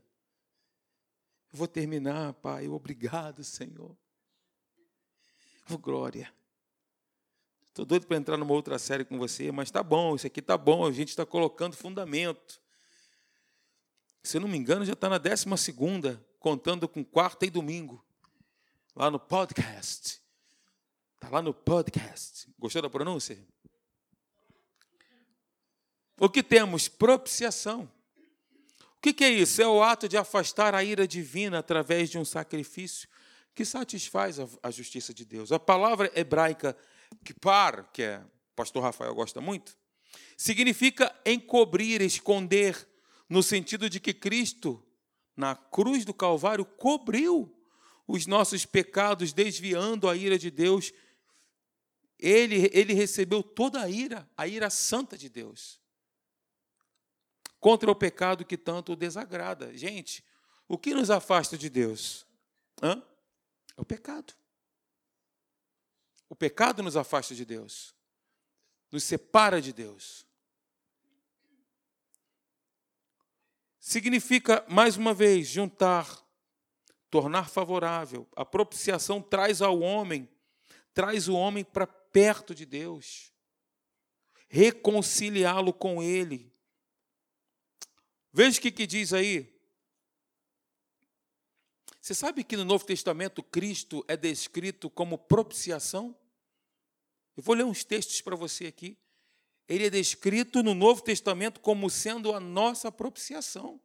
[1.51, 3.97] Vou terminar, Pai, obrigado, Senhor.
[5.67, 6.31] Oh, glória.
[7.65, 10.55] Estou doido para entrar numa outra série com você, mas tá bom, isso aqui tá
[10.55, 12.61] bom, a gente está colocando fundamento.
[14.21, 18.05] Se eu não me engano, já está na décima segunda, contando com quarta e domingo,
[18.95, 20.21] lá no podcast.
[21.15, 22.47] Está lá no podcast.
[22.59, 23.43] Gostou da pronúncia?
[26.19, 26.87] O que temos?
[26.87, 27.89] Propiciação.
[28.97, 29.61] O que é isso?
[29.61, 33.09] É o ato de afastar a ira divina através de um sacrifício
[33.53, 35.51] que satisfaz a justiça de Deus.
[35.51, 36.77] A palavra hebraica
[37.23, 39.77] kipar, que é, o pastor Rafael gosta muito,
[40.37, 42.87] significa encobrir, esconder,
[43.27, 44.81] no sentido de que Cristo,
[45.35, 47.53] na cruz do Calvário, cobriu
[48.07, 50.93] os nossos pecados, desviando a ira de Deus.
[52.17, 55.82] Ele, ele recebeu toda a ira, a ira santa de Deus
[57.63, 59.73] contra o pecado que tanto o desagrada.
[59.77, 60.21] Gente,
[60.67, 62.27] o que nos afasta de Deus?
[62.81, 63.01] Hã?
[63.77, 64.33] É o pecado.
[66.27, 67.95] O pecado nos afasta de Deus,
[68.91, 70.27] nos separa de Deus.
[73.79, 76.21] Significa, mais uma vez, juntar,
[77.09, 78.27] tornar favorável.
[78.35, 80.27] A propiciação traz ao homem,
[80.93, 83.31] traz o homem para perto de Deus,
[84.49, 86.52] reconciliá-lo com Ele.
[88.33, 89.53] Veja o que, que diz aí.
[92.01, 96.17] Você sabe que no Novo Testamento Cristo é descrito como propiciação?
[97.37, 98.97] Eu vou ler uns textos para você aqui.
[99.69, 103.79] Ele é descrito no Novo Testamento como sendo a nossa propiciação.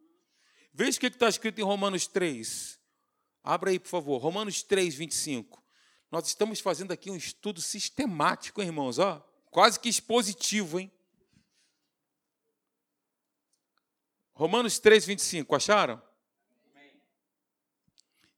[0.73, 2.81] Veja o que está escrito em Romanos 3.
[3.45, 4.19] Abra aí, por favor.
[4.19, 5.63] Romanos 3, 25.
[6.11, 10.91] Nós estamos fazendo aqui um estudo sistemático, irmãos, ó, quase que expositivo, hein?
[14.39, 16.01] Romanos 3, 25, acharam?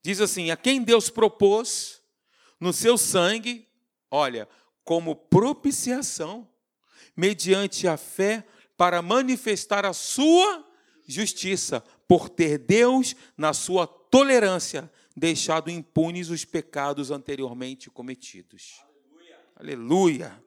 [0.03, 2.03] Diz assim: A quem Deus propôs
[2.59, 3.69] no seu sangue,
[4.11, 4.49] olha,
[4.83, 6.49] como propiciação,
[7.15, 8.47] mediante a fé,
[8.79, 10.67] para manifestar a sua
[11.07, 18.83] justiça, por ter Deus, na sua tolerância, deixado impunes os pecados anteriormente cometidos.
[18.83, 19.39] Aleluia.
[19.55, 20.45] Aleluia.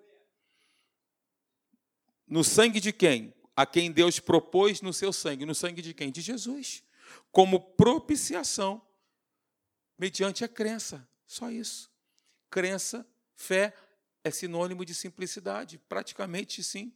[2.27, 3.35] No sangue de quem?
[3.55, 5.45] A quem Deus propôs no seu sangue.
[5.45, 6.11] No sangue de quem?
[6.11, 6.83] De Jesus.
[7.31, 8.81] Como propiciação,
[9.97, 11.07] mediante a crença.
[11.25, 11.91] Só isso.
[12.49, 13.73] Crença, fé
[14.23, 15.77] é sinônimo de simplicidade.
[15.77, 16.93] Praticamente sim.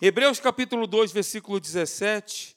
[0.00, 2.56] Hebreus capítulo 2, versículo 17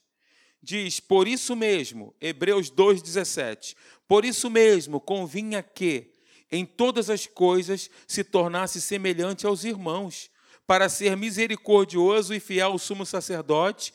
[0.62, 3.76] diz: Por isso mesmo, Hebreus 2, 17,
[4.08, 6.12] por isso mesmo convinha que
[6.52, 10.30] em todas as coisas se tornasse semelhante aos irmãos
[10.68, 13.94] para ser misericordioso e fiel ao sumo sacerdote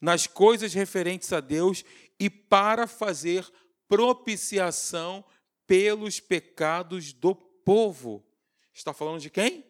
[0.00, 1.84] nas coisas referentes a Deus
[2.18, 3.48] e para fazer
[3.88, 5.24] propiciação
[5.64, 8.26] pelos pecados do povo.
[8.74, 9.64] Está falando de quem?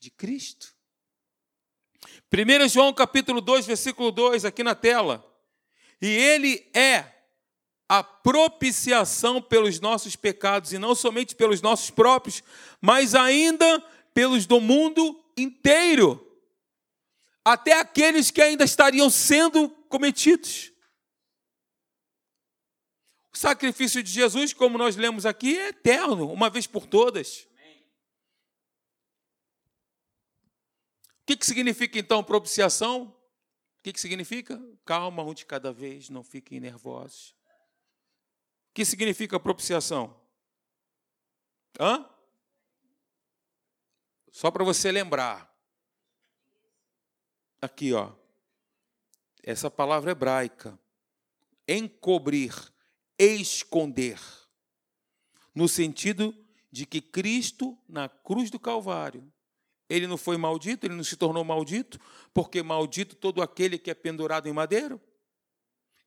[0.00, 0.74] De Cristo.
[2.32, 5.24] 1 João capítulo 2, versículo 2, aqui na tela.
[6.02, 7.04] E ele é
[7.88, 12.42] a propiciação pelos nossos pecados, e não somente pelos nossos próprios,
[12.80, 13.80] mas ainda
[14.12, 16.24] pelos do mundo inteiro,
[17.44, 20.72] até aqueles que ainda estariam sendo cometidos.
[23.32, 27.46] O sacrifício de Jesus, como nós lemos aqui, é eterno, uma vez por todas.
[31.22, 33.14] O que, que significa então propiciação?
[33.78, 34.60] O que, que significa?
[34.84, 37.30] Calma, um de cada vez, não fiquem nervosos.
[38.70, 40.18] O que significa propiciação?
[41.78, 42.08] Hã?
[44.30, 45.52] Só para você lembrar.
[47.60, 48.12] Aqui, ó.
[49.42, 50.78] Essa palavra hebraica.
[51.66, 52.54] Encobrir,
[53.18, 54.20] esconder.
[55.54, 56.34] No sentido
[56.70, 59.30] de que Cristo, na cruz do Calvário,
[59.88, 61.98] ele não foi maldito, ele não se tornou maldito,
[62.32, 65.00] porque maldito todo aquele que é pendurado em madeiro.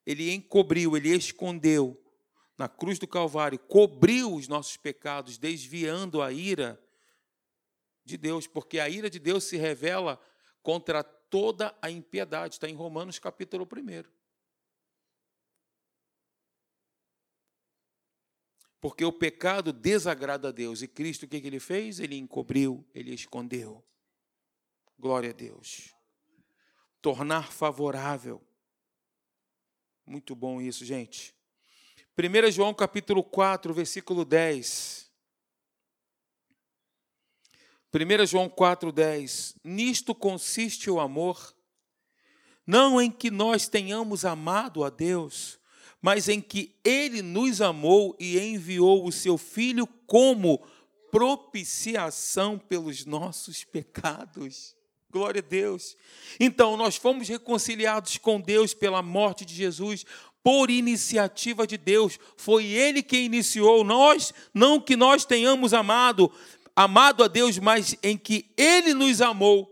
[0.05, 1.99] Ele encobriu, ele escondeu
[2.57, 6.80] na cruz do Calvário, cobriu os nossos pecados, desviando a ira
[8.03, 10.19] de Deus, porque a ira de Deus se revela
[10.61, 14.03] contra toda a impiedade, está em Romanos capítulo 1.
[18.81, 20.81] Porque o pecado desagrada a Deus.
[20.81, 21.99] E Cristo, o que ele fez?
[21.99, 23.83] Ele encobriu, ele escondeu.
[24.97, 25.93] Glória a Deus.
[26.99, 28.41] Tornar favorável.
[30.03, 31.35] Muito bom isso, gente.
[32.17, 35.00] 1 João capítulo 4, versículo 10.
[37.93, 39.55] 1 João 4, 10.
[39.63, 41.53] Nisto consiste o amor,
[42.65, 45.59] não em que nós tenhamos amado a Deus,
[46.01, 50.61] mas em que ele nos amou e enviou o seu filho como
[51.11, 54.73] propiciação pelos nossos pecados.
[55.11, 55.97] Glória a Deus.
[56.39, 60.05] Então, nós fomos reconciliados com Deus pela morte de Jesus,
[60.41, 62.17] por iniciativa de Deus.
[62.37, 66.31] Foi Ele quem iniciou, nós, não que nós tenhamos amado,
[66.83, 69.69] amado a Deus, mas em que Ele nos amou.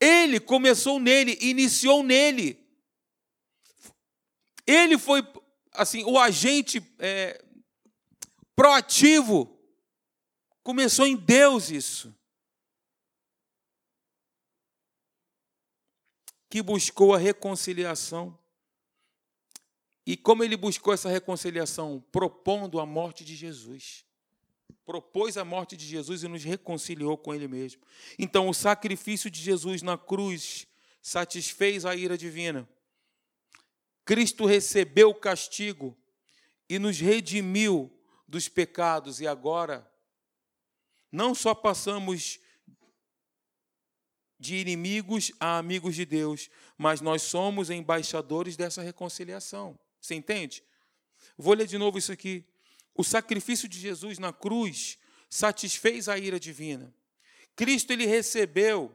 [0.00, 2.58] Ele começou nele, iniciou nele.
[4.66, 5.22] Ele foi
[5.72, 7.44] assim, o agente é,
[8.54, 9.58] proativo.
[10.62, 12.14] Começou em Deus isso.
[16.48, 18.38] Que buscou a reconciliação.
[20.06, 22.00] E como ele buscou essa reconciliação?
[22.10, 24.04] Propondo a morte de Jesus.
[24.90, 27.80] Propôs a morte de Jesus e nos reconciliou com ele mesmo.
[28.18, 30.66] Então, o sacrifício de Jesus na cruz
[31.00, 32.68] satisfez a ira divina
[34.04, 35.96] Cristo recebeu o castigo
[36.68, 39.88] e nos redimiu dos pecados, e agora
[41.12, 42.40] não só passamos
[44.40, 49.78] de inimigos a amigos de Deus, mas nós somos embaixadores dessa reconciliação.
[50.00, 50.64] Você entende?
[51.38, 52.44] Vou ler de novo isso aqui.
[52.94, 54.98] O sacrifício de Jesus na cruz
[55.28, 56.94] satisfez a ira divina.
[57.54, 58.94] Cristo ele recebeu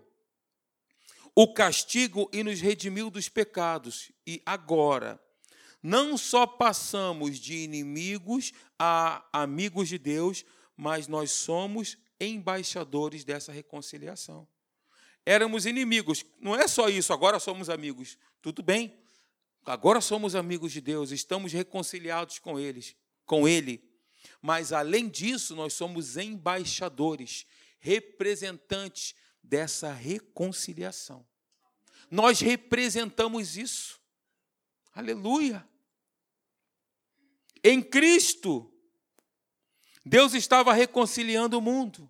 [1.35, 4.11] o castigo e nos redimiu dos pecados.
[4.25, 5.19] E agora,
[5.83, 14.47] não só passamos de inimigos a amigos de Deus, mas nós somos embaixadores dessa reconciliação.
[15.25, 18.17] Éramos inimigos, não é só isso, agora somos amigos.
[18.41, 18.97] Tudo bem.
[19.65, 23.83] Agora somos amigos de Deus, estamos reconciliados com eles, com ele.
[24.41, 27.45] Mas além disso, nós somos embaixadores,
[27.79, 31.25] representantes dessa reconciliação.
[32.09, 33.99] Nós representamos isso.
[34.93, 35.67] Aleluia.
[37.63, 38.71] Em Cristo,
[40.05, 42.09] Deus estava reconciliando o mundo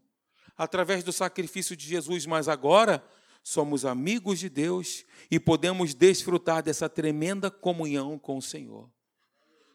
[0.58, 3.06] através do sacrifício de Jesus, mas agora
[3.42, 8.92] somos amigos de Deus e podemos desfrutar dessa tremenda comunhão com o Senhor.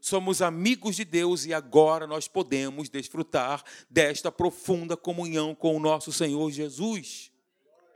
[0.01, 6.11] Somos amigos de Deus e agora nós podemos desfrutar desta profunda comunhão com o nosso
[6.11, 7.31] Senhor Jesus.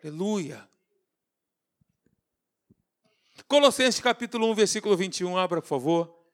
[0.03, 0.69] Aleluia.
[3.49, 6.24] Colossenses capítulo 1, versículo 21, abra, por favor.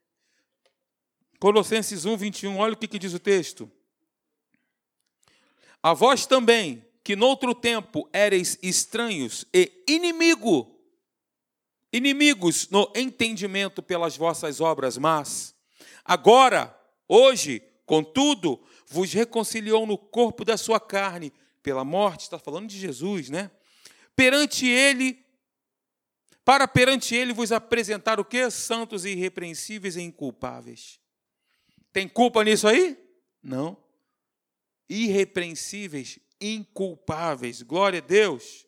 [1.38, 3.70] Colossenses 1, 21, olha o que, que diz o texto.
[5.82, 10.78] A vós também, que noutro tempo éreis estranhos e inimigo,
[11.92, 15.54] inimigos no entendimento pelas vossas obras mas
[16.10, 21.32] agora, hoje, contudo, vos reconciliou no corpo da sua carne,
[21.62, 23.48] pela morte, está falando de Jesus, né?
[24.16, 25.24] Perante ele,
[26.44, 28.50] para perante ele vos apresentar o que?
[28.50, 30.98] Santos e irrepreensíveis e inculpáveis.
[31.92, 32.98] Tem culpa nisso aí?
[33.40, 33.76] Não.
[34.88, 37.62] Irrepreensíveis, inculpáveis.
[37.62, 38.66] Glória a Deus.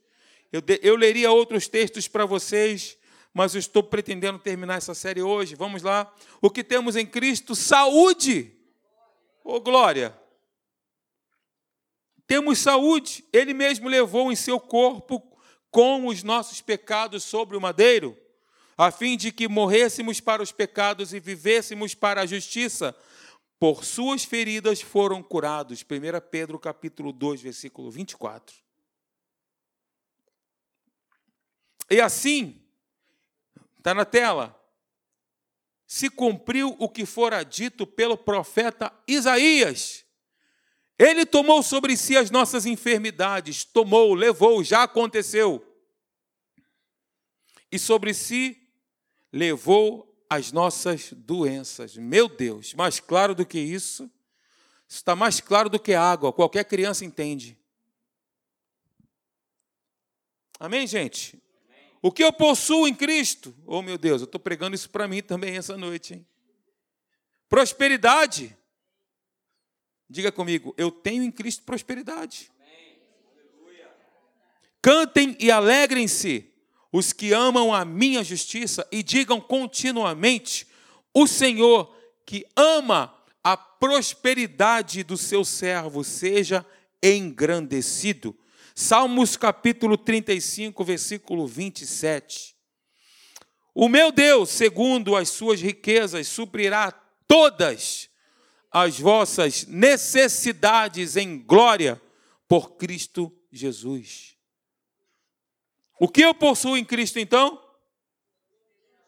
[0.52, 2.96] Eu, eu leria outros textos para vocês,
[3.34, 5.54] mas eu estou pretendendo terminar essa série hoje.
[5.54, 6.12] Vamos lá.
[6.40, 7.54] O que temos em Cristo?
[7.54, 8.54] Saúde.
[9.42, 10.16] Ô, oh, glória.
[12.26, 13.24] temos saúde.
[13.32, 15.20] Ele mesmo levou em seu corpo
[15.70, 18.16] com os nossos pecados sobre o madeiro,
[18.76, 22.94] a fim de que morrêssemos para os pecados e vivêssemos para a justiça.
[23.58, 25.82] Por suas feridas foram curados.
[25.82, 28.54] 1 Pedro capítulo 2, versículo 24.
[31.90, 32.61] E assim,
[33.82, 34.56] está na tela,
[35.88, 40.04] se cumpriu o que fora dito pelo profeta Isaías.
[40.96, 45.66] Ele tomou sobre si as nossas enfermidades, tomou, levou, já aconteceu.
[47.72, 48.56] E sobre si
[49.32, 51.96] levou as nossas doenças.
[51.96, 54.08] Meu Deus, mais claro do que isso,
[54.86, 57.58] está mais claro do que água, qualquer criança entende.
[60.60, 61.41] Amém, gente?
[62.02, 63.54] O que eu possuo em Cristo?
[63.64, 66.14] Oh, meu Deus, eu estou pregando isso para mim também essa noite.
[66.14, 66.26] Hein?
[67.48, 68.56] Prosperidade.
[70.10, 72.50] Diga comigo, eu tenho em Cristo prosperidade.
[74.82, 76.50] Cantem e alegrem-se
[76.90, 80.66] os que amam a minha justiça e digam continuamente:
[81.14, 81.96] o Senhor
[82.26, 86.66] que ama a prosperidade do seu servo seja
[87.00, 88.36] engrandecido.
[88.74, 92.56] Salmos capítulo 35, versículo 27.
[93.74, 96.92] O meu Deus, segundo as suas riquezas, suprirá
[97.26, 98.10] todas
[98.70, 102.00] as vossas necessidades em glória
[102.48, 104.36] por Cristo Jesus.
[105.98, 107.62] O que eu possuo em Cristo então?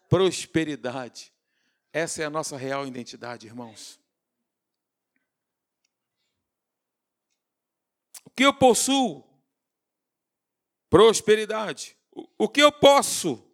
[0.08, 1.32] Prosperidade.
[1.92, 3.98] Essa é a nossa real identidade, irmãos.
[8.24, 9.33] O que eu possuo?
[10.94, 11.96] Prosperidade.
[12.38, 13.44] O que eu posso?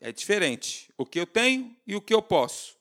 [0.00, 0.90] É diferente.
[0.96, 2.74] O que eu tenho e o que eu posso.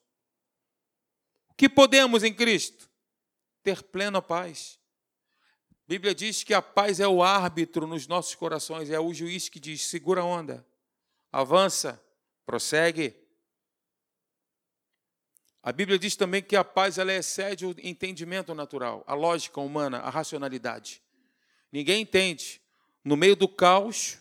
[1.49, 2.89] O que podemos em Cristo?
[3.61, 4.79] Ter plena paz.
[5.69, 9.49] A Bíblia diz que a paz é o árbitro nos nossos corações, é o juiz
[9.49, 10.65] que diz: segura a onda,
[11.29, 12.01] avança,
[12.45, 13.13] prossegue.
[15.61, 19.97] A Bíblia diz também que a paz ela excede o entendimento natural, a lógica humana,
[19.97, 21.05] a racionalidade.
[21.71, 22.61] Ninguém entende.
[23.03, 24.17] No meio do caos,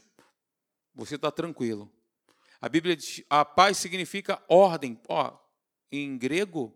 [0.95, 1.91] você está tranquilo.
[2.61, 5.01] A Bíblia diz, a paz significa ordem.
[5.09, 5.37] Ó,
[5.91, 6.75] em grego,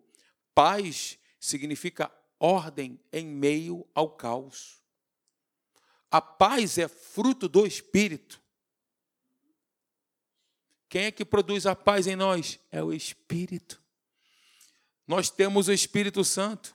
[0.54, 4.80] paz significa ordem em meio ao caos.
[6.10, 8.40] A paz é fruto do Espírito.
[10.88, 12.58] Quem é que produz a paz em nós?
[12.72, 13.80] É o Espírito.
[15.06, 16.74] Nós temos o Espírito Santo.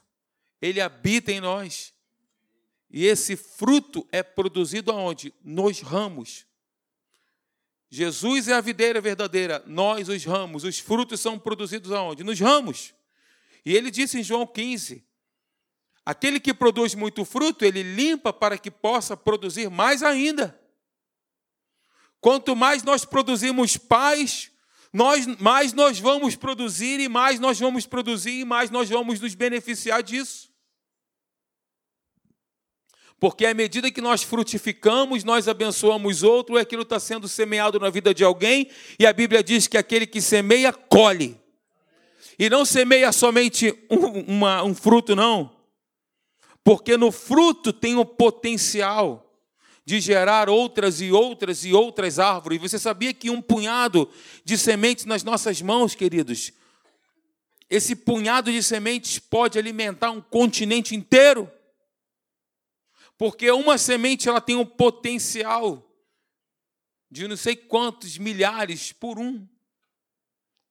[0.61, 1.93] Ele habita em nós.
[2.89, 5.33] E esse fruto é produzido aonde?
[5.43, 6.45] Nos ramos.
[7.89, 10.63] Jesus é a videira verdadeira, nós os ramos.
[10.63, 12.23] Os frutos são produzidos aonde?
[12.23, 12.93] Nos ramos.
[13.65, 15.05] E ele disse em João 15:
[16.05, 20.59] Aquele que produz muito fruto, ele limpa para que possa produzir mais ainda.
[22.21, 24.51] Quanto mais nós produzimos paz,
[24.91, 29.35] nós, mais nós vamos produzir, e mais nós vamos produzir, e mais nós vamos nos
[29.35, 30.54] beneficiar disso.
[33.19, 38.13] Porque à medida que nós frutificamos, nós abençoamos outro, aquilo está sendo semeado na vida
[38.13, 41.39] de alguém, e a Bíblia diz que aquele que semeia, colhe.
[42.37, 45.55] E não semeia somente um, uma, um fruto, não.
[46.63, 49.21] Porque no fruto tem o potencial
[49.85, 52.59] de gerar outras e outras e outras árvores.
[52.59, 54.09] Você sabia que um punhado
[54.43, 56.51] de sementes nas nossas mãos, queridos,
[57.69, 61.49] esse punhado de sementes pode alimentar um continente inteiro?
[63.17, 65.81] Porque uma semente ela tem um potencial
[67.09, 69.47] de não sei quantos milhares por um.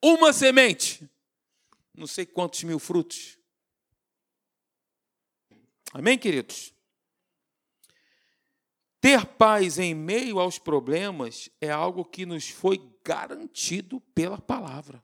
[0.03, 1.09] Uma semente,
[1.95, 3.39] não sei quantos mil frutos.
[5.93, 6.75] Amém, queridos?
[9.01, 15.03] Ter paz em meio aos problemas é algo que nos foi garantido pela palavra.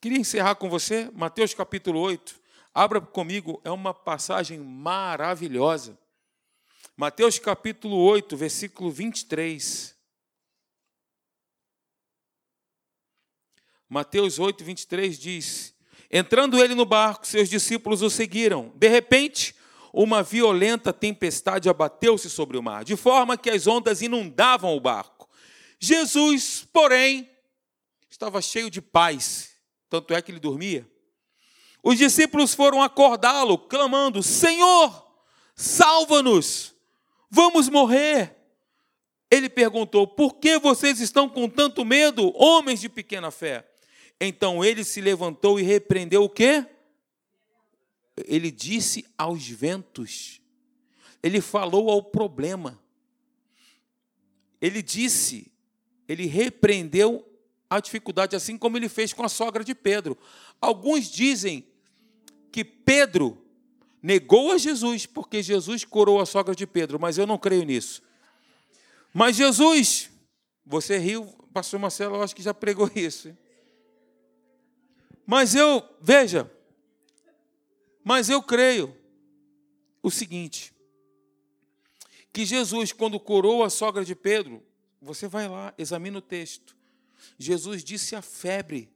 [0.00, 2.40] Queria encerrar com você, Mateus capítulo 8,
[2.74, 5.96] Abra comigo, é uma passagem maravilhosa.
[6.96, 9.96] Mateus capítulo 8, versículo 23.
[13.88, 15.74] Mateus 8, 23 diz:
[16.10, 18.72] Entrando ele no barco, seus discípulos o seguiram.
[18.74, 19.54] De repente,
[19.92, 25.30] uma violenta tempestade abateu-se sobre o mar, de forma que as ondas inundavam o barco.
[25.78, 27.30] Jesus, porém,
[28.10, 29.52] estava cheio de paz,
[29.88, 30.92] tanto é que ele dormia.
[31.84, 35.06] Os discípulos foram acordá-lo, clamando: Senhor,
[35.54, 36.74] salva-nos,
[37.30, 38.34] vamos morrer.
[39.30, 43.68] Ele perguntou: Por que vocês estão com tanto medo, homens de pequena fé?
[44.20, 46.66] Então ele se levantou e repreendeu o quê?
[48.16, 50.40] ele disse aos ventos,
[51.22, 52.80] ele falou ao problema,
[54.60, 55.52] ele disse,
[56.06, 57.28] ele repreendeu
[57.68, 60.16] a dificuldade, assim como ele fez com a sogra de Pedro.
[60.60, 61.66] Alguns dizem
[62.54, 63.44] que Pedro
[64.00, 68.00] negou a Jesus porque Jesus curou a sogra de Pedro, mas eu não creio nisso.
[69.12, 70.08] Mas Jesus,
[70.64, 73.36] você riu, pastor Marcelo, eu acho que já pregou isso.
[75.26, 76.48] Mas eu, veja,
[78.04, 78.96] mas eu creio
[80.00, 80.72] o seguinte:
[82.32, 84.62] que Jesus, quando curou a sogra de Pedro,
[85.02, 86.76] você vai lá, examina o texto.
[87.36, 88.88] Jesus disse a febre.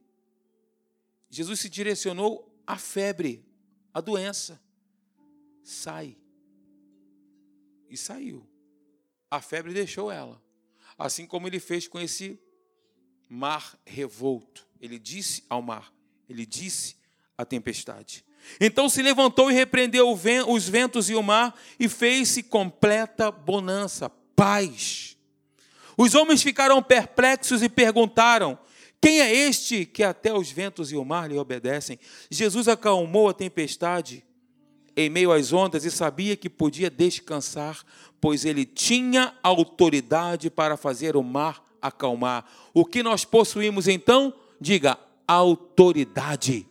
[1.29, 3.48] Jesus se direcionou à febre,
[3.93, 4.59] à doença.
[5.63, 6.17] Sai.
[7.89, 8.47] E saiu.
[9.29, 10.41] A febre deixou ela.
[10.97, 12.39] Assim como ele fez com esse
[13.29, 14.67] mar revolto.
[14.81, 15.93] Ele disse ao mar,
[16.27, 16.95] ele disse
[17.37, 18.25] à tempestade.
[18.59, 25.17] Então se levantou e repreendeu os ventos e o mar e fez-se completa bonança, paz.
[25.97, 28.57] Os homens ficaram perplexos e perguntaram:
[29.01, 31.97] Quem é este que até os ventos e o mar lhe obedecem?
[32.29, 34.25] Jesus acalmou a tempestade
[34.95, 37.81] em meio às ondas e sabia que podia descansar,
[38.19, 42.45] pois ele tinha autoridade para fazer o mar acalmar.
[42.73, 44.33] O que nós possuímos então?
[44.59, 46.67] Diga, autoridade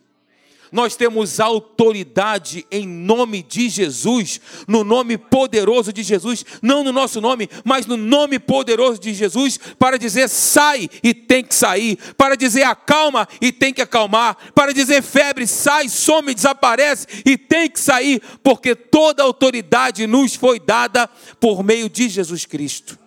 [0.71, 7.19] nós temos autoridade em nome de Jesus, no nome poderoso de Jesus, não no nosso
[7.19, 12.35] nome, mas no nome poderoso de Jesus, para dizer sai e tem que sair, para
[12.35, 17.79] dizer acalma e tem que acalmar, para dizer febre sai, some, desaparece e tem que
[17.79, 21.07] sair, porque toda autoridade nos foi dada
[21.39, 22.97] por meio de Jesus Cristo.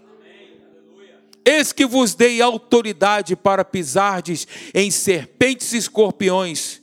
[1.45, 6.82] Eis que vos dei autoridade para pisardes em serpentes e escorpiões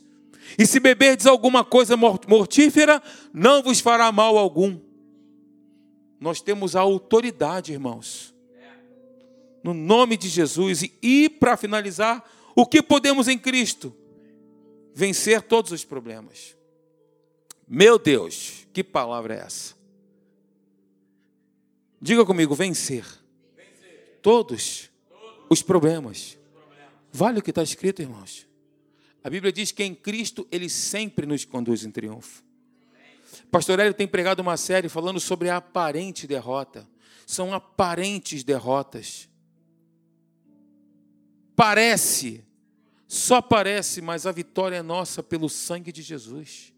[0.60, 3.02] e se beberdes alguma coisa mortífera,
[3.32, 4.78] não vos fará mal algum.
[6.20, 8.34] Nós temos a autoridade, irmãos.
[9.64, 10.82] No nome de Jesus.
[11.02, 12.22] E, para finalizar,
[12.54, 13.96] o que podemos em Cristo?
[14.92, 16.54] Vencer todos os problemas.
[17.66, 19.74] Meu Deus, que palavra é essa?
[21.98, 23.06] Diga comigo, vencer.
[23.56, 24.18] vencer.
[24.20, 26.36] Todos, todos os problemas.
[27.10, 28.49] Vale o que está escrito, irmãos?
[29.22, 32.42] A Bíblia diz que em Cristo ele sempre nos conduz em triunfo.
[33.50, 36.88] Pastor Hélio tem pregado uma série falando sobre a aparente derrota.
[37.26, 39.28] São aparentes derrotas.
[41.54, 42.44] Parece,
[43.06, 46.72] só parece, mas a vitória é nossa pelo sangue de Jesus.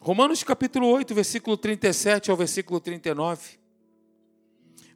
[0.00, 3.58] Romanos capítulo 8, versículo 37 ao versículo 39.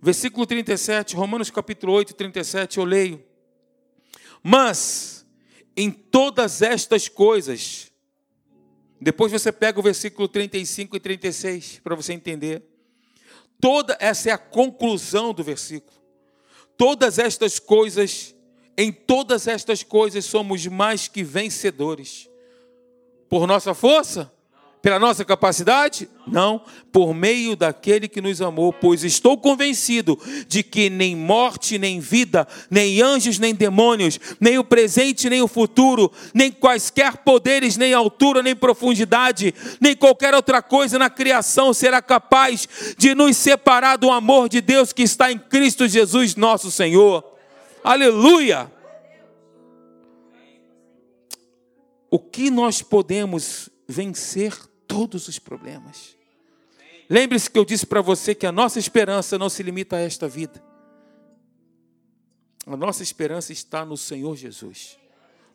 [0.00, 3.27] Versículo 37, Romanos capítulo 8, 37, eu leio.
[4.42, 5.26] Mas
[5.76, 7.90] em todas estas coisas,
[9.00, 12.62] depois você pega o versículo 35 e 36 para você entender.
[13.60, 15.96] Toda essa é a conclusão do versículo.
[16.76, 18.34] Todas estas coisas,
[18.76, 22.28] em todas estas coisas somos mais que vencedores.
[23.28, 24.32] Por nossa força?
[24.80, 26.08] Pela nossa capacidade?
[26.24, 26.62] Não,
[26.92, 30.16] por meio daquele que nos amou, pois estou convencido
[30.46, 35.48] de que nem morte, nem vida, nem anjos, nem demônios, nem o presente, nem o
[35.48, 42.00] futuro, nem quaisquer poderes, nem altura, nem profundidade, nem qualquer outra coisa na criação será
[42.00, 47.24] capaz de nos separar do amor de Deus que está em Cristo Jesus, nosso Senhor.
[47.82, 48.70] Aleluia!
[52.10, 56.16] O que nós podemos vencer todos os problemas.
[57.08, 60.26] Lembre-se que eu disse para você que a nossa esperança não se limita a esta
[60.26, 60.62] vida.
[62.66, 64.98] A nossa esperança está no Senhor Jesus,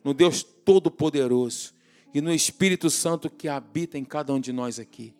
[0.02, 1.74] no Deus Todo-Poderoso
[2.12, 5.14] e no Espírito Santo que habita em cada um de nós aqui.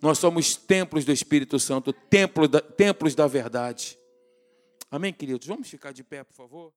[0.00, 3.98] Nós somos templos do Espírito Santo, templos da, templos da verdade.
[4.90, 5.46] Amém, queridos?
[5.46, 6.72] Vamos ficar de pé, por favor?